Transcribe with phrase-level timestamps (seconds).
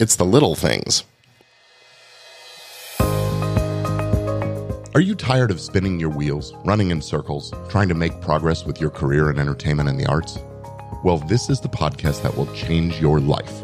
[0.00, 1.02] It's the little things.
[4.94, 8.80] Are you tired of spinning your wheels, running in circles, trying to make progress with
[8.80, 10.38] your career in entertainment and the arts?
[11.02, 13.62] Well, this is the podcast that will change your life.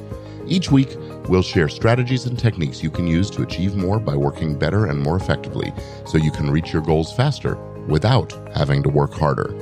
[0.49, 0.97] Each week,
[1.29, 5.01] we'll share strategies and techniques you can use to achieve more by working better and
[5.01, 5.73] more effectively
[6.05, 7.55] so you can reach your goals faster
[7.87, 9.55] without having to work harder.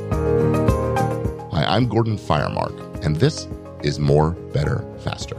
[1.51, 3.47] Hi, I'm Gordon Firemark, and this
[3.83, 5.37] is More, Better, Faster.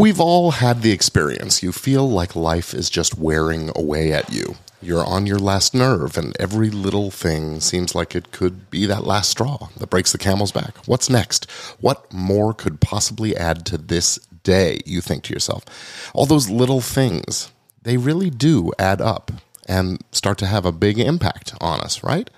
[0.00, 1.62] We've all had the experience.
[1.62, 4.56] You feel like life is just wearing away at you.
[4.80, 9.04] You're on your last nerve, and every little thing seems like it could be that
[9.04, 10.74] last straw that breaks the camel's back.
[10.86, 11.50] What's next?
[11.80, 15.66] What more could possibly add to this day, you think to yourself?
[16.14, 19.30] All those little things, they really do add up
[19.68, 22.30] and start to have a big impact on us, right?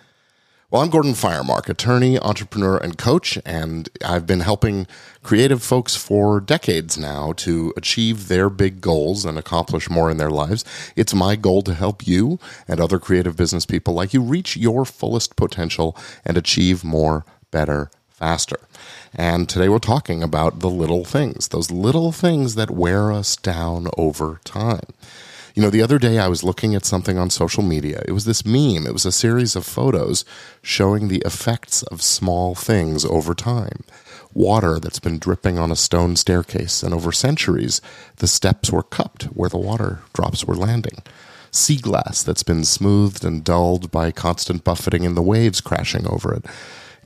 [0.72, 4.86] Well, I'm Gordon Firemark, attorney, entrepreneur, and coach, and I've been helping
[5.22, 10.30] creative folks for decades now to achieve their big goals and accomplish more in their
[10.30, 10.64] lives.
[10.96, 14.86] It's my goal to help you and other creative business people like you reach your
[14.86, 18.60] fullest potential and achieve more, better, faster.
[19.14, 23.88] And today we're talking about the little things, those little things that wear us down
[23.98, 24.94] over time.
[25.54, 28.02] You know, the other day I was looking at something on social media.
[28.08, 30.24] It was this meme, it was a series of photos
[30.62, 33.84] showing the effects of small things over time.
[34.32, 37.82] Water that's been dripping on a stone staircase, and over centuries,
[38.16, 41.02] the steps were cupped where the water drops were landing.
[41.50, 46.32] Sea glass that's been smoothed and dulled by constant buffeting and the waves crashing over
[46.32, 46.46] it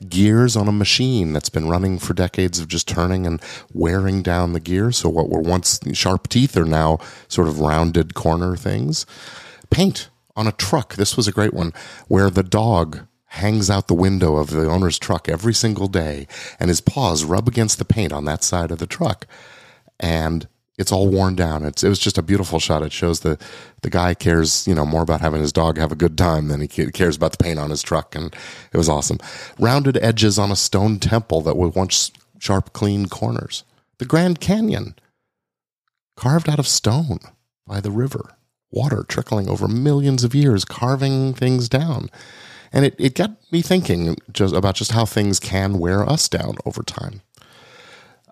[0.09, 3.41] gears on a machine that's been running for decades of just turning and
[3.73, 4.99] wearing down the gears.
[4.99, 9.07] So what were once sharp teeth are now sort of rounded corner things.
[9.71, 10.95] Paint on a truck.
[10.95, 11.73] This was a great one
[12.09, 16.27] where the dog hangs out the window of the owner's truck every single day
[16.59, 19.27] and his paws rub against the paint on that side of the truck.
[19.99, 20.47] And
[20.79, 21.65] it's all worn down.
[21.65, 22.83] It's, it was just a beautiful shot.
[22.83, 23.39] It shows the
[23.83, 26.61] the guy cares, you know, more about having his dog have a good time than
[26.61, 28.34] he cares about the paint on his truck, and
[28.73, 29.19] it was awesome.
[29.59, 33.65] Rounded edges on a stone temple that was once sharp, clean corners.
[33.99, 34.95] The Grand Canyon,
[36.17, 37.19] carved out of stone
[37.67, 38.37] by the river,
[38.71, 42.11] water trickling over millions of years, carving things down.
[42.73, 46.56] And it, it got me thinking just about just how things can wear us down
[46.67, 47.23] over time.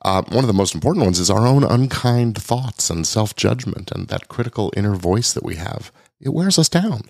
[0.05, 3.91] Uh, one of the most important ones is our own unkind thoughts and self judgment
[3.91, 5.91] and that critical inner voice that we have.
[6.21, 7.03] It wears us down.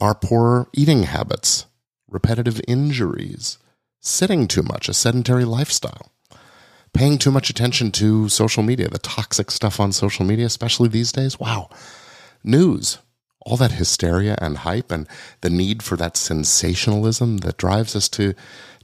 [0.00, 1.66] Our poor eating habits,
[2.08, 3.58] repetitive injuries,
[4.00, 6.12] sitting too much, a sedentary lifestyle,
[6.92, 11.10] paying too much attention to social media, the toxic stuff on social media, especially these
[11.10, 11.40] days.
[11.40, 11.68] Wow.
[12.44, 12.98] News,
[13.44, 15.08] all that hysteria and hype and
[15.40, 18.34] the need for that sensationalism that drives us to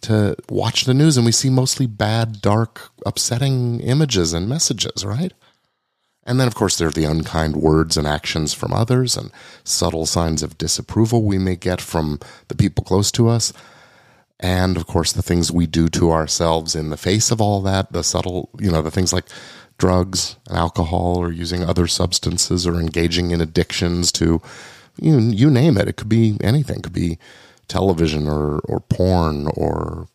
[0.03, 5.33] to watch the news and we see mostly bad, dark, upsetting images and messages, right?
[6.25, 9.33] And then, of course, there are the unkind words and actions from others and
[9.65, 13.53] subtle signs of disapproval we may get from the people close to us.
[14.39, 17.93] And of course, the things we do to ourselves in the face of all that,
[17.93, 19.27] the subtle, you know, the things like
[19.77, 24.41] drugs and alcohol or using other substances or engaging in addictions to,
[25.01, 25.89] you, you name it.
[25.89, 26.77] It could be anything.
[26.79, 27.19] It could be
[27.71, 30.09] television or or porn or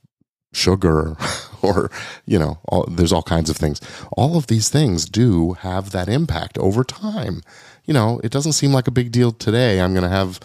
[0.53, 1.17] sugar
[1.61, 1.89] or
[2.25, 3.81] you know all, there's all kinds of things.
[4.11, 7.41] All of these things do have that impact over time.
[7.85, 9.81] You know it doesn't seem like a big deal today.
[9.81, 10.39] I'm going to have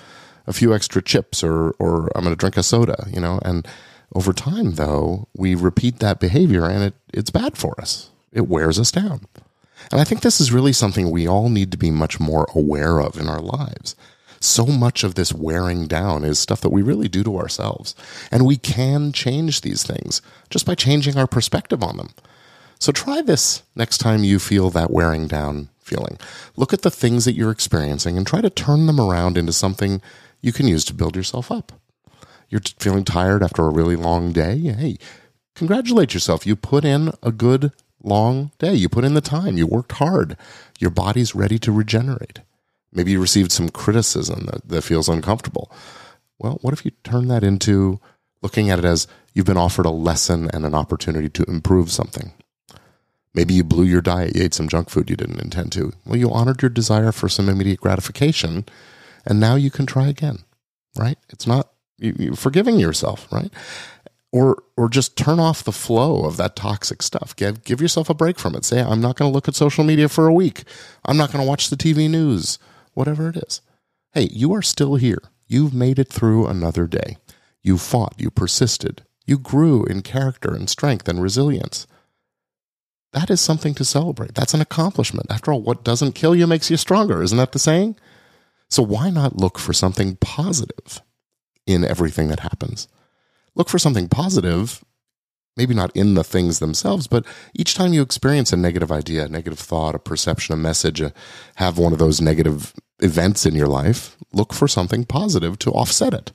[0.47, 3.39] a few extra chips or or i'm going to drink a soda you know?
[3.45, 3.67] And
[4.15, 8.11] over time though we repeat that behavior and it it's bad for us.
[8.33, 9.27] It wears us down.
[9.93, 13.01] And i think this is really something we all need to be much more aware
[13.01, 13.95] of in our lives
[14.41, 17.95] so much of this wearing down is stuff that we really do to ourselves.
[18.31, 22.11] And we can change these things just by changing our perspective on them.
[22.79, 26.19] So try this next time you feel that wearing down feeling.
[26.57, 30.01] Look at the things that you're experiencing and try to turn them around into something
[30.41, 31.73] you can use to build yourself up.
[32.49, 34.59] You're feeling tired after a really long day?
[34.59, 34.97] Hey,
[35.55, 36.47] congratulate yourself.
[36.47, 37.73] You put in a good
[38.03, 38.75] long day.
[38.75, 39.59] You put in the time.
[39.59, 40.37] You worked hard.
[40.79, 42.41] Your body's ready to regenerate.
[42.93, 45.71] Maybe you received some criticism that, that feels uncomfortable.
[46.39, 48.01] Well, what if you turn that into
[48.43, 52.33] looking at it as you've been offered a lesson and an opportunity to improve something?
[53.33, 55.93] Maybe you blew your diet, you ate some junk food you didn't intend to.
[56.05, 58.67] Well, you honored your desire for some immediate gratification,
[59.25, 60.39] and now you can try again,
[60.99, 61.19] right?
[61.29, 63.53] It's not you, are forgiving yourself, right?
[64.33, 67.37] Or or just turn off the flow of that toxic stuff.
[67.37, 68.65] Give give yourself a break from it.
[68.65, 70.65] Say, I'm not going to look at social media for a week.
[71.05, 72.59] I'm not going to watch the TV news
[73.01, 73.63] whatever it is.
[74.13, 75.23] Hey, you are still here.
[75.47, 77.17] You've made it through another day.
[77.63, 81.87] You fought, you persisted, You grew in character and strength and resilience.
[83.13, 84.35] That is something to celebrate.
[84.35, 85.31] That's an accomplishment.
[85.31, 87.23] After all, what doesn't kill you makes you stronger.
[87.23, 87.97] Isn't that the saying?
[88.69, 91.01] So why not look for something positive
[91.67, 92.87] in everything that happens?
[93.55, 94.85] Look for something positive,
[95.57, 97.25] maybe not in the things themselves, but
[97.55, 101.13] each time you experience a negative idea, a negative thought, a perception, a message, a,
[101.57, 106.15] have one of those negative events in your life, look for something positive to offset
[106.15, 106.33] it,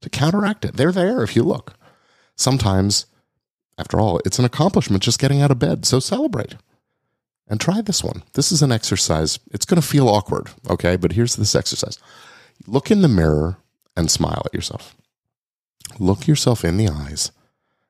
[0.00, 0.76] to counteract it.
[0.76, 1.74] They're there if you look.
[2.36, 3.06] Sometimes,
[3.78, 6.56] after all, it's an accomplishment just getting out of bed, so celebrate.
[7.48, 8.24] And try this one.
[8.32, 9.38] This is an exercise.
[9.52, 10.96] It's going to feel awkward, okay?
[10.96, 11.98] But here's this exercise
[12.66, 13.58] look in the mirror
[13.96, 14.96] and smile at yourself.
[16.00, 17.30] Look yourself in the eyes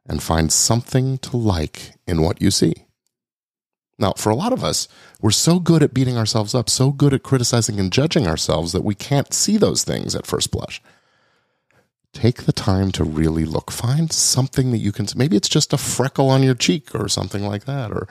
[0.08, 2.86] and find something to like in what you see.
[3.98, 4.88] Now, for a lot of us,
[5.20, 8.84] we're so good at beating ourselves up, so good at criticizing and judging ourselves that
[8.84, 10.82] we can't see those things at first blush.
[12.12, 13.70] Take the time to really look.
[13.70, 15.06] Find something that you can.
[15.16, 18.06] Maybe it's just a freckle on your cheek or something like that, or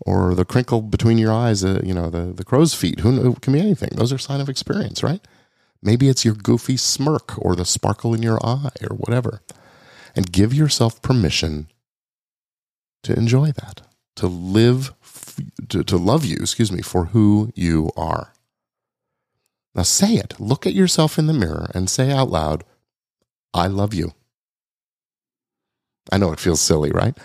[0.00, 1.64] or the crinkle between your eyes.
[1.64, 3.00] Uh, you know, the the crow's feet.
[3.00, 3.34] Who?
[3.36, 3.90] Can be anything.
[3.94, 5.26] Those are sign of experience, right?
[5.82, 9.40] Maybe it's your goofy smirk or the sparkle in your eye or whatever.
[10.18, 11.68] And give yourself permission
[13.04, 13.82] to enjoy that,
[14.16, 14.92] to live
[15.68, 18.32] to, to love you, excuse me, for who you are.
[19.76, 20.34] Now say it.
[20.40, 22.64] Look at yourself in the mirror and say out loud,
[23.54, 24.12] I love you.
[26.10, 27.16] I know it feels silly, right?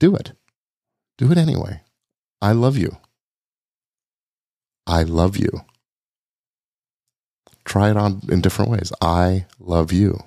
[0.00, 0.32] Do it.
[1.18, 1.82] Do it anyway.
[2.42, 2.96] I love you.
[4.84, 5.64] I love you.
[7.64, 8.92] Try it on in different ways.
[9.00, 10.24] I love you.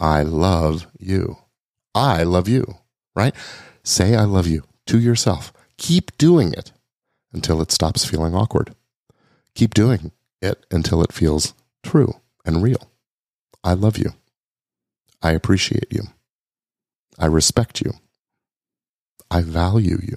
[0.00, 1.36] I love you.
[1.94, 2.76] I love you,
[3.14, 3.34] right?
[3.84, 5.52] Say I love you to yourself.
[5.76, 6.72] Keep doing it
[7.32, 8.74] until it stops feeling awkward.
[9.54, 12.14] Keep doing it until it feels true
[12.44, 12.90] and real.
[13.62, 14.14] I love you.
[15.20, 16.04] I appreciate you.
[17.18, 17.92] I respect you.
[19.30, 20.16] I value you.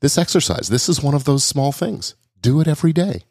[0.00, 2.14] This exercise, this is one of those small things.
[2.40, 3.22] Do it every day.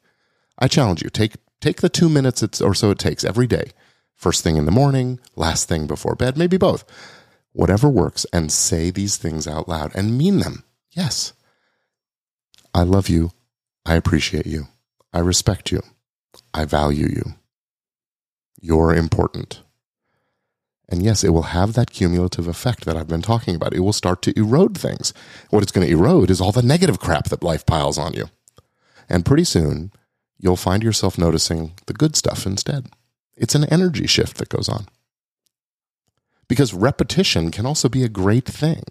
[0.59, 3.71] I challenge you, take, take the two minutes or so it takes every day.
[4.21, 6.85] First thing in the morning, last thing before bed, maybe both.
[7.53, 10.63] Whatever works, and say these things out loud and mean them.
[10.91, 11.33] Yes.
[12.71, 13.31] I love you.
[13.83, 14.67] I appreciate you.
[15.11, 15.81] I respect you.
[16.53, 17.33] I value you.
[18.61, 19.63] You're important.
[20.87, 23.73] And yes, it will have that cumulative effect that I've been talking about.
[23.73, 25.15] It will start to erode things.
[25.49, 28.29] What it's going to erode is all the negative crap that life piles on you.
[29.09, 29.91] And pretty soon,
[30.37, 32.91] you'll find yourself noticing the good stuff instead.
[33.41, 34.85] It's an energy shift that goes on.
[36.47, 38.83] Because repetition can also be a great thing,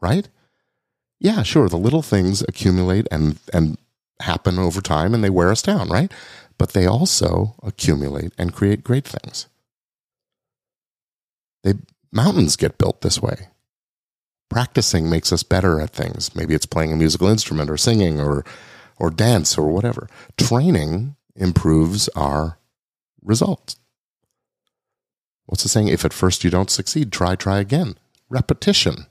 [0.00, 0.28] right?
[1.22, 3.78] yeah, sure, the little things accumulate and and
[4.20, 6.12] happen over time and they wear us down, right?
[6.58, 9.46] But they also accumulate and create great things.
[11.62, 11.74] They
[12.10, 13.48] mountains get built this way.
[14.50, 16.34] Practicing makes us better at things.
[16.34, 18.44] Maybe it's playing a musical instrument or singing or
[18.98, 20.08] or dance or whatever.
[20.36, 22.58] Training improves our
[23.22, 23.76] results.
[25.52, 25.88] What's the saying?
[25.88, 27.98] If at first you don't succeed, try, try again.
[28.30, 29.04] Repetition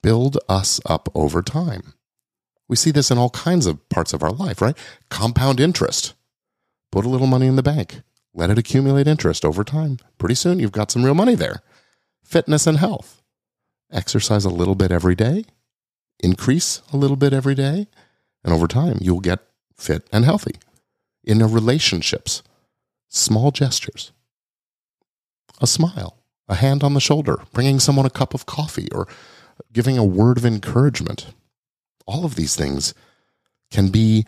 [0.00, 1.92] build us up over time.
[2.66, 4.74] We see this in all kinds of parts of our life, right?
[5.10, 6.14] Compound interest.
[6.90, 8.00] Put a little money in the bank,
[8.32, 9.98] let it accumulate interest over time.
[10.16, 11.60] Pretty soon you've got some real money there.
[12.24, 13.22] Fitness and health.
[13.92, 15.44] Exercise a little bit every day,
[16.20, 17.86] increase a little bit every day,
[18.42, 19.40] and over time you'll get
[19.76, 20.54] fit and healthy.
[21.22, 22.42] In relationships,
[23.10, 24.12] small gestures,
[25.60, 29.06] a smile, a hand on the shoulder, bringing someone a cup of coffee, or
[29.72, 31.26] giving a word of encouragement.
[32.06, 32.94] All of these things
[33.70, 34.26] can be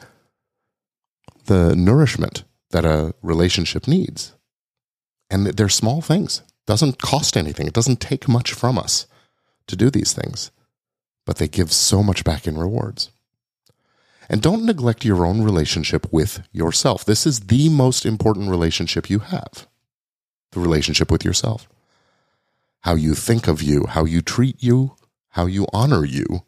[1.46, 4.34] the nourishment that a relationship needs.
[5.30, 6.42] And they're small things.
[6.66, 7.66] Doesn't cost anything.
[7.66, 9.06] It doesn't take much from us
[9.66, 10.50] to do these things,
[11.24, 13.10] but they give so much back in rewards.
[14.28, 17.04] And don't neglect your own relationship with yourself.
[17.04, 19.66] This is the most important relationship you have
[20.52, 21.68] the relationship with yourself.
[22.80, 24.96] How you think of you, how you treat you,
[25.30, 26.42] how you honor you,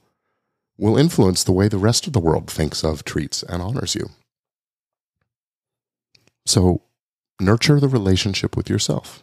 [0.78, 4.10] will influence the way the rest of the world thinks of, treats, and honors you.
[6.44, 6.82] So,
[7.40, 9.22] nurture the relationship with yourself.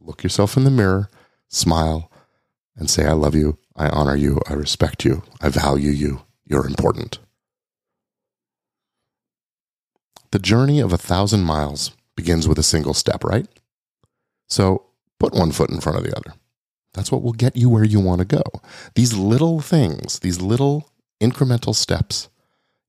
[0.00, 1.08] Look yourself in the mirror,
[1.48, 2.10] smile,
[2.76, 6.66] and say, I love you, I honor you, I respect you, I value you, you're
[6.66, 7.18] important.
[10.32, 13.46] The journey of a thousand miles begins with a single step, right?
[14.50, 14.84] So,
[15.18, 16.34] put one foot in front of the other.
[16.92, 18.42] That's what will get you where you want to go.
[18.94, 20.90] These little things, these little
[21.20, 22.28] incremental steps,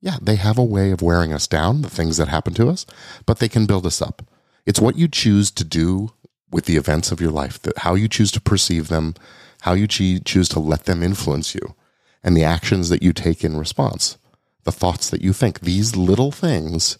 [0.02, 2.88] yeah, they have a way of wearing us down, the things that happen to us,
[3.28, 4.24] but they can build us up.
[4.66, 6.14] It's what you choose to do
[6.50, 9.14] with the events of your life, that how you choose to perceive them,
[9.62, 11.76] how you choose to let them influence you,
[12.24, 14.18] and the actions that you take in response,
[14.64, 15.60] the thoughts that you think.
[15.60, 16.98] These little things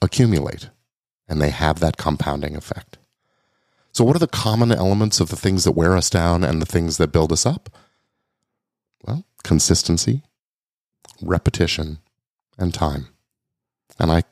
[0.00, 0.70] accumulate
[1.28, 2.98] and they have that compounding effect.
[3.94, 6.66] So, what are the common elements of the things that wear us down and the
[6.66, 7.70] things that build us up?
[9.06, 10.22] Well, consistency,
[11.22, 11.98] repetition,
[12.58, 13.06] and time.
[13.96, 14.24] And I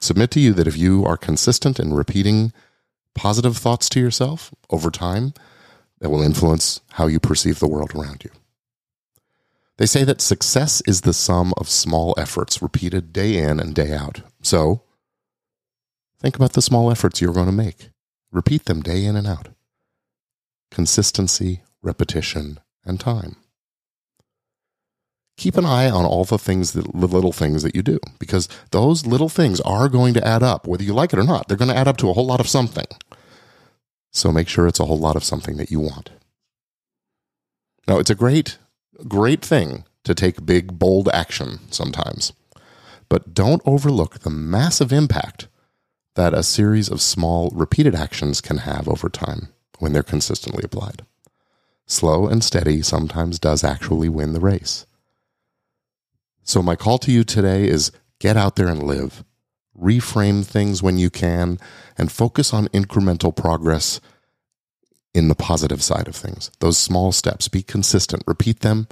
[0.00, 2.52] submit to you that if you are consistent in repeating
[3.14, 5.32] positive thoughts to yourself over time,
[6.00, 8.30] that will influence how you perceive the world around you.
[9.76, 13.92] They say that success is the sum of small efforts repeated day in and day
[13.92, 14.22] out.
[14.42, 14.82] So,
[16.20, 17.90] think about the small efforts you're going to make.
[18.34, 19.50] Repeat them day in and out.
[20.72, 23.36] Consistency, repetition, and time.
[25.36, 28.48] Keep an eye on all the things that the little things that you do because
[28.72, 31.46] those little things are going to add up whether you like it or not.
[31.46, 32.86] They're going to add up to a whole lot of something.
[34.12, 36.10] So make sure it's a whole lot of something that you want.
[37.86, 38.58] Now it's a great
[39.06, 42.32] great thing to take big bold action sometimes
[43.08, 45.48] but don't overlook the massive impact
[46.14, 51.04] that a series of small repeated actions can have over time when they're consistently applied
[51.86, 54.86] slow and steady sometimes does actually win the race
[56.46, 59.24] so, my call to you today is get out there and live.
[59.76, 61.58] Reframe things when you can
[61.96, 63.98] and focus on incremental progress
[65.14, 66.50] in the positive side of things.
[66.60, 68.88] Those small steps, be consistent, repeat them,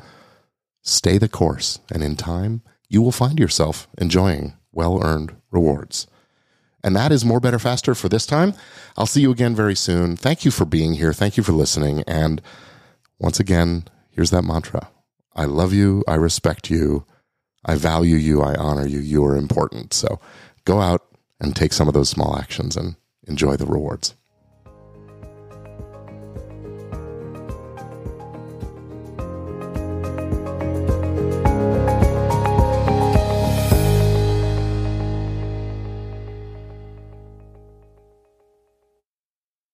[0.80, 6.06] stay the course, and in time, you will find yourself enjoying well earned rewards.
[6.84, 8.54] And that is more, better, faster for this time.
[8.96, 10.16] I'll see you again very soon.
[10.16, 11.12] Thank you for being here.
[11.12, 12.02] Thank you for listening.
[12.06, 12.42] And
[13.18, 14.88] once again, here's that mantra
[15.34, 16.04] I love you.
[16.08, 17.06] I respect you.
[17.64, 18.42] I value you.
[18.42, 18.98] I honor you.
[18.98, 19.94] You are important.
[19.94, 20.20] So
[20.64, 21.06] go out
[21.40, 22.96] and take some of those small actions and
[23.26, 24.14] enjoy the rewards.